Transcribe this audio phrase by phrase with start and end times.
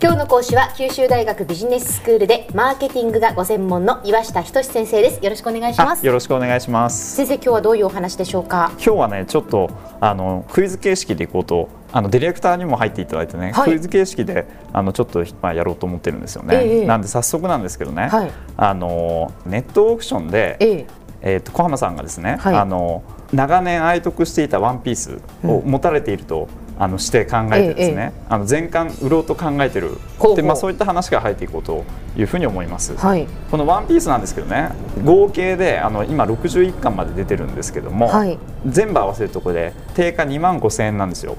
[0.00, 5.24] 今日の講師は九州大学ビジネススクールでマーケティングがご専門の岩下仁先生です。
[5.24, 6.06] よろしくお願いします。
[6.06, 7.16] よろしくお願いします。
[7.16, 8.70] 先生今日はどういうお話でしょうか？
[8.74, 9.68] 今日はねちょっと
[9.98, 20.86] あのクイズ形式でいこうとあのディレクターにも入っていただいてね、はい、クイズ形式であのちょっと、まあ、やろうと思ってるんですよね、ええ、なんで早速なんですけどね、はい、あのネットオークションで、え
[21.22, 21.38] え。
[21.38, 23.02] ーと小浜さんがですね、はい、あの
[23.32, 29.98] 長年愛読していたワンピースを持たれていると、うんあのして考えてですね、ええ、あの全巻売ろうと考えてる。
[30.36, 31.84] で、まあ、そういった話が入っていこうと
[32.16, 34.70] いうふうに思います、はい、この「ワンピースなんですけどね
[35.04, 41.36] 合計であの今61巻まで出てるんですけども、はい、全部合わせるところで定価2万5000円なんですよ。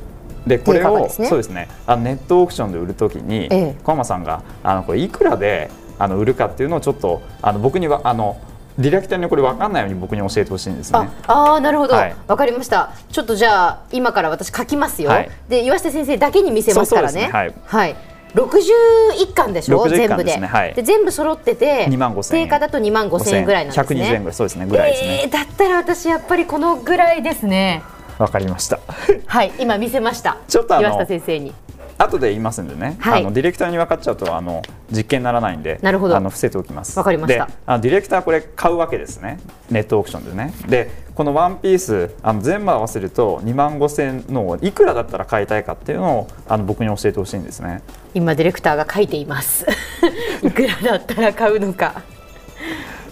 [0.47, 8.37] でこれを、ね、そうですねあのネットオークションで売るときに、ええ、小浜さんがあのこれいくらであの売るかっていうのをちょっとあの僕にはあの
[8.79, 11.09] ディレクターにこれ分かんないように僕に教えてほしいんですね。
[11.27, 12.91] ああなるほど、はい、分かりました。
[13.11, 15.09] ちょっとじゃあ今から私書きますよ。
[15.09, 17.27] はい、で岩下先生だけに見せますからね。
[17.27, 17.29] ね。
[17.29, 17.95] はい、はい。
[18.33, 18.71] 六十
[19.17, 24.01] 一巻でしょ、全部で,、はい、で全部揃ってて2万5千定価だと二万五千円ぐらいなんですね。
[24.01, 27.81] 120円ぐらいそうですねぐらいですね、えー、だったら私やっぱりこのぐらいですね。
[28.19, 28.79] わかりました。
[29.25, 29.51] はい。
[29.59, 30.37] 今見せました。
[30.47, 31.53] ちょっと岩下先生に
[31.99, 36.15] 後で言いますんでね、はい、あのディレクターに分かっちゃうとあの実験にならないんでなるほど。
[36.15, 36.97] あの伏せておきます。
[36.97, 37.49] わかりました。
[37.65, 39.39] あのディレクターこれ買うわけですね。
[39.69, 40.53] ネットオークションでね。
[40.67, 47.81] でこのワンピースあの全部合わせると2万5千のいくらだったら買いたいかっていうのをあの僕に教えてほしいんですね。
[48.13, 49.65] 今ディレクターが書いています。
[50.41, 52.01] いくらだったら買うのか。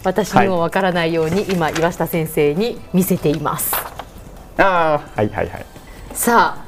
[0.03, 3.75] 私にもわからないように、はい、今岩下先生に見せています。
[4.57, 5.65] ああはいはいはい。
[6.13, 6.66] さあ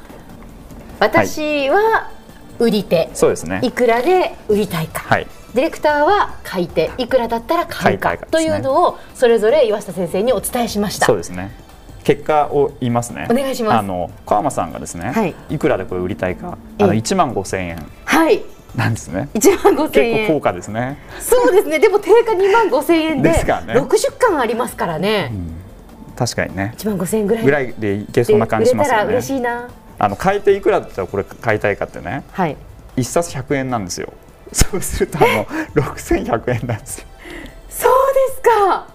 [1.00, 2.10] 私は
[2.58, 3.10] 売り手。
[3.14, 3.60] そうですね。
[3.62, 6.90] いくらで売りたいか、はい、ディレクターは買い手。
[6.98, 8.16] いくらだったら買うか。
[8.18, 11.06] というのをそれぞれ岩下先生にお伝えしました。
[11.06, 11.50] そうですね。
[12.04, 13.26] 結果を言いますね。
[13.30, 13.78] お願いします。
[13.78, 16.58] あの川間さんがですね、はい、いくらでこれ売りたいか。
[16.78, 17.86] あの1万5千円。
[18.04, 18.42] はい。
[18.76, 19.28] なんですね。
[19.34, 20.16] 一万五千円。
[20.18, 20.98] 結構高価ですね。
[21.18, 21.78] そうですね。
[21.78, 23.30] でも定価二万五千円で
[23.74, 25.30] 六十、ね、巻ありますからね。
[25.32, 25.34] う
[26.12, 26.72] ん、確かにね。
[26.74, 27.44] 一万五千円ぐらい。
[27.44, 29.04] ぐらいでいけそうな感じしますよね。
[29.04, 29.68] 嬉しいな。
[30.00, 32.56] あの買い手いくらだったらこれ買いたいかってね、はい、
[32.96, 34.12] 1冊100円なんですよ。
[34.50, 35.44] そうするとあの
[35.76, 37.00] 6100円なんです。
[37.00, 37.06] よ
[37.68, 37.92] そう
[38.32, 38.86] ですか。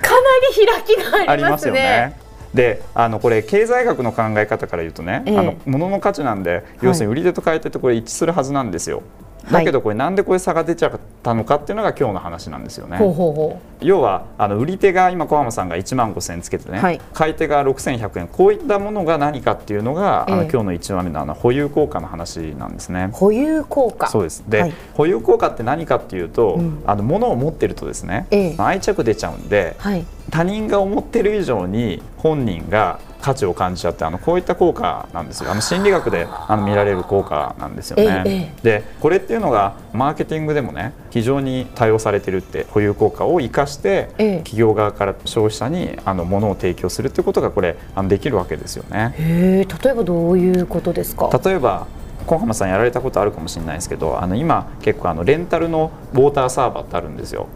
[0.00, 0.18] かな
[0.56, 2.18] り開きがありますよね。
[2.54, 9.02] であのこれ経済学の考え方から言うとね、ええ、あの物の価値なんで、要するに売り手と買い手とこれ一致するはずなんですよ。
[9.50, 12.98] だけどこれなんでこれ差が出ちゃったのかっていうのが今日の話なんですよね。
[12.98, 13.84] ほうほうほう。
[13.84, 18.28] 要はあの売り手が今小浜さんが1万5000円つけてね、はい、買い手が6100円。
[18.28, 23.08] こういったものが何かっていうのが、えー、あの今日の1話目のあの保有効果の話なんですね。
[23.12, 24.06] 保有効果。
[24.08, 24.44] そうです。
[24.48, 38.22] で、はい、保有効果って何かっていうと、うん、あの物を持ってるとですね、えー、愛着出ちゃうんで、はい、他人が思ってる以上に本人が価値を感じちゃってあのこういった効果なんですよあの心理学であの見られる効果なんですよね。
[38.26, 49.14] ええ、でこれっていうのがマーケティングでもね非常に多用されてるって保有効果を生かして、え、企業側から消費者にあの物を提供するっていうことがこれあのできるわけですよね。
[49.18, 51.30] 例えばどういうことですか？
[51.44, 51.86] 例えば
[52.26, 57.48] 小浜さんやられたことあるかもしれないですけどあの今結構あのレンタルのウォーターサーバーってあるんですよ。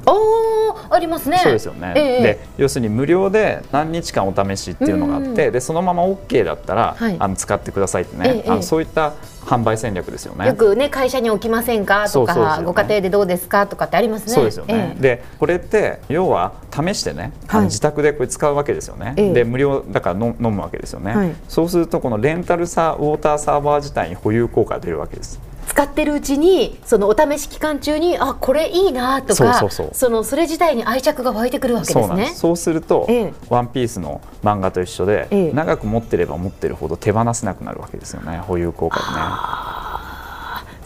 [0.70, 1.38] あありますね。
[1.38, 1.92] そうですよね。
[1.96, 9.14] えー、で要するに無料で何日間お試しっていうのがあってでそのまま OK だったら、はい、あの使ってくださいってね、えー、あのそういった
[9.46, 10.46] 販売戦略ですよね。
[10.48, 14.34] よくね会社に置きませんかとか、ね、ご家庭でどうですかとかってありますね。
[14.34, 14.94] そうですよね。
[14.96, 19.14] えー、でこれって要は試してね、はい、自宅でこれ使うわけですよね。
[19.32, 25.40] で無料だから飲むわけですよね、はい、そうするとこのレンタルサウォーターサーバー自体に保有効果が出るわけです。
[25.66, 32.32] 使ってるうちにそのお試し期間中にあこれいいなとかそのそれ自体に愛着が湧いてくるわけですね。
[32.34, 32.72] そうす。
[32.72, 38.38] ると、ええ、ワンピースの漫画と一緒で、ええ、長く持ってれば持ってるほど手放せなくなるわけですよね。
[38.38, 39.12] 保有効果でね。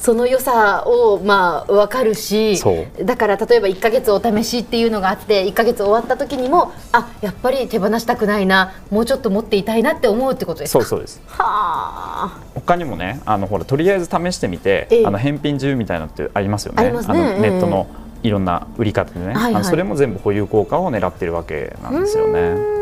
[0.01, 2.59] その良さをまあ分かるし
[3.05, 10.81] だから例えば1か月お試しっていうのがあって1か月終わった時にもあやっぱり手放したくないなもうちょっと持っていたいなって思うってことですか？
[10.81, 11.21] そうそうです。
[11.27, 17.87] は他にもねあのほらとりあえず試してみて、えあの返品自由みたいなってありますよね、ね、あのネットの
[18.23, 22.80] いろんな売り方でね、はいはい、それも全部保有効果を狙ってるわけなんですよね。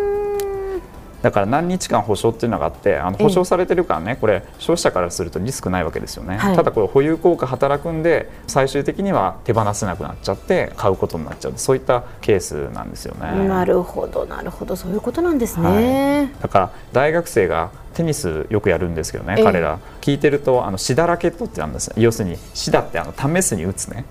[1.23, 13.49] だから何日間保証っていうのがあってあの保証されてるからね、これ消費者からするとリスクないわけですよね、はい、ただこれ保有効果働くんで最終的には手放せなくなっちゃって買うことになっちゃうそういったケースなんですよね。
[13.49, 14.77] なるほどなるほど。
[14.77, 19.79] そういうことなんですね、はい、だから大学生がテニスよくやるんですけどね、彼ら。
[20.01, 24.05] 聞いてるとあのシダラケットってあるんです要するにシダってあの試すに打つね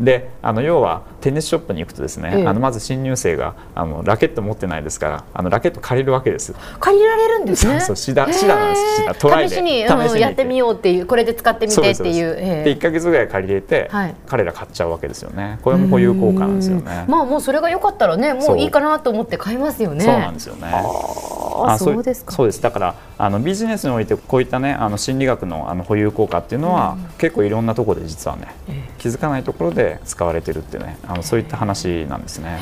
[0.00, 6.54] であの要はテニスショップに行くとですね、ええ、あのまず新入生があのラケット持ってないですからあのラケット借りるわけです。
[6.78, 7.80] 借りられるんですね。
[7.80, 8.96] そうシダシダなんです。
[9.00, 9.50] シダトライで。
[9.50, 15.58] 試しに試しにやってみようっていうこれで使ってみてっていうで一か月ぐらい借りれて、はい、彼ら買っちゃうわけですよね。
[15.62, 17.04] これも保有効果なんですよね。
[17.08, 20.04] まあもうそれが良かったらねもういいかなと思って買いますよね。
[20.04, 20.70] そうなんですよね
[21.54, 22.32] あそうですか。
[22.32, 22.60] そうです。
[22.60, 28.48] だからあのビジネスにおいてこういったねあの心理学のあの保有効果っていうのは、結構いろんなところで実はね、
[28.98, 32.58] 気づかないところで使われてるっていうねあのそういった話なんですね。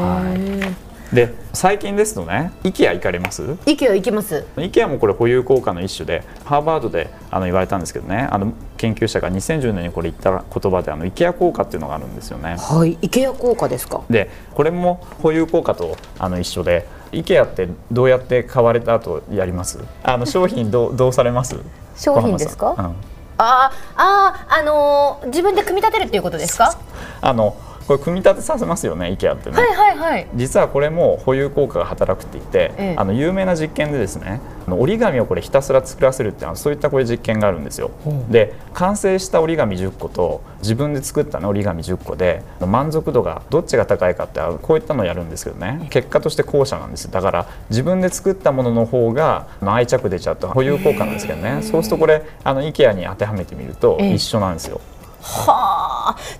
[0.00, 0.86] はい。
[1.12, 4.44] で最近ですとね IKEA 行かれます？IKEA 行きます。
[4.56, 12.56] IKEA もこれ保有効果の一種でハーバードであの言われたんですけどねあの研究者が2010年にこれ言った言葉であの IKEA 効果っていうのがあるんですよね。
[12.58, 12.96] はい。
[12.98, 14.02] IKEA 効果ですか。
[14.10, 19.78] でこれも保有効果とあの一緒で IKEA ってどうやって買われた後やります？
[20.02, 21.56] あの商品どうどうされます？
[21.96, 22.92] 商品ですか、うん、あ
[23.38, 26.76] あああのー、自分で組み立てるっていうことですか？
[27.20, 27.56] あの
[27.86, 38.10] これ組み立てさせますよね IKEA ってね、はいはいはい、実はこれも保有効果が働くって言って、ええ、あの有名な実験でですね折り紙をこれひたすら作らせるっていうのはそういったこういう実験があるんですよ、う。
[38.10, 45.86] ん、で完成した折り紙10個と自分で作った、ね、折り紙10個で満足度がどっちが高いかってこういったのをやるんですけどね。
[45.90, 51.62] 結果として後者なんですだから自分で作ったものの方が愛着出ちゃうと保有効果なんですけどね。
[51.62, 54.80] そうするとこれあの IKEA に当てはめてみると一緒なんですよ。
[55.22, 55.85] はあ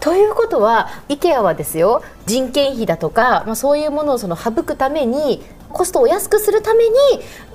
[0.01, 5.43] ということは IKEA はですよ人件費だとか、まあ、そういうものをその省くために
[5.73, 6.95] コストを安くするために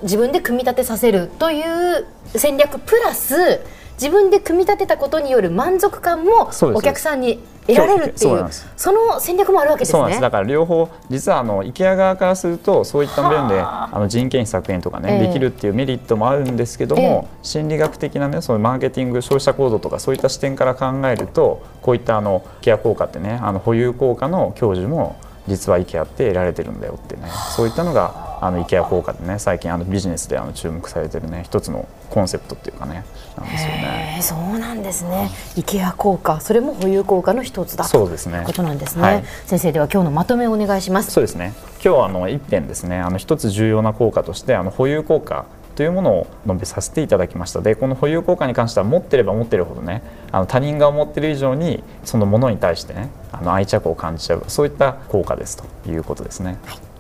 [0.04, 2.06] 自分で組み立てさせるという
[2.36, 3.62] 戦略プラス
[4.02, 10.20] 自分で組み立てたことによる満足感もお客さんに得られるっていうその戦略もあるわけですね。
[10.20, 13.90] だから両方実はあの IKEA 側からするとそういった面であ。
[14.02, 25.16] の人件費削減とかね、えー、できるっていうメリットもあるんですけども、えー、心理学的なねそのマーケティング消費者行動とかそういった視点から考えるとこういったあの IKEA 効果ってねあの保有効果の享受も
[25.48, 33.06] 実は IKEA って得られてるんだよってねそういったのがあの IKEA 効果でね最近あのビジネスであの注目されてるね一つのコンセプトっていうかね
[33.38, 34.20] なんですよね。
[34.22, 35.30] そうなんですね。
[35.56, 38.44] IKEA 効果それも保有効果の一つだそうですね。
[38.46, 41.12] ことなんですね、はい、先生では今日のまとめをお願いします。
[41.12, 41.54] そうですね。
[41.84, 45.46] 今日はあの一点ですねあの一つ重要な効果としてあの保有効果
[45.76, 56.58] というものを述べさせていただきましたでこの保有効果に関しては持ってれば持ってるほどねあの他人が思ってる以上にそのものに対してねあの愛着を感じちゃうそういった効果ですということですね。
[56.66, 56.91] はい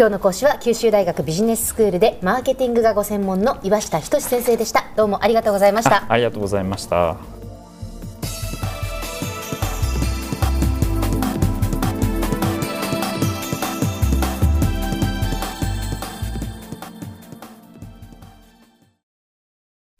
[0.00, 4.86] 今日の講師は九州大学ビジネススクールでマーケティングがご専門の岩下仁先生でした。
[4.96, 6.10] どうもありがとうございました。
[6.10, 7.18] ありがとうございました。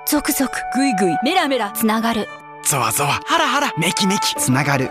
[0.08, 2.26] 続々ぐいぐいメラメラつながる。
[2.64, 4.90] ゾワゾワハラハラメキメキつながる